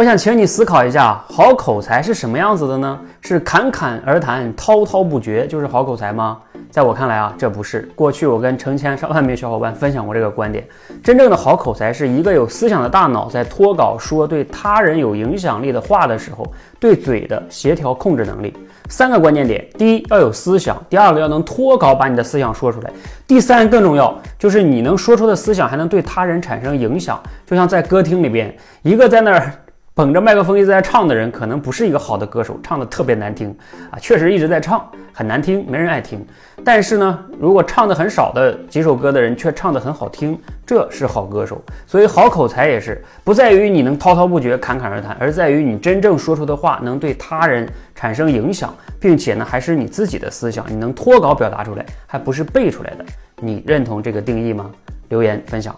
[0.00, 2.98] 我想请你思考一下，好口才是什么样子的呢？
[3.20, 6.38] 是侃侃而谈、滔滔不绝就是好口才吗？
[6.70, 7.86] 在我看来啊，这不是。
[7.94, 10.66] 过去我跟成千上万名小伙伴分享过这个观点：
[11.04, 18.56] 真正的好口才是一个有思想的大脑在脱稿说对他人有影响力的话的时候，对嘴的协调控制能力。
[18.88, 22.88] 三个关键点：第一，要有思想；第二个，要能脱稿把你的思想说出来；
[23.26, 27.22] 第三，更重要就是你能说出的思想还能对他人产生影响。
[27.44, 29.52] 就像在歌厅里边，一个在那儿。
[30.00, 33.54] 捧着麦克风一直在唱的人，可能不是一个好的歌手，唱的特别难听
[33.90, 36.26] 啊，确实一直在唱，很难听，没人爱听。
[36.64, 41.62] 但是呢，如果唱的很少的几首歌的人却唱的很好听，这是好歌手。
[41.86, 53.04] 所以好口才也是不在于你能滔滔不绝、侃侃而谈，而在于你真正说出的话能对他人产生影响，并且呢还是你自己的思想，你能脱稿表达出来，还不是背出来的。
[53.36, 54.70] 你认同这个定义吗？
[55.10, 55.76] 留言分享。